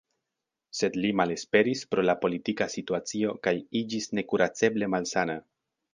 [0.77, 3.53] Sed li malesperis pro la politika situacio kaj
[3.83, 5.37] iĝis nekuraceble malsana.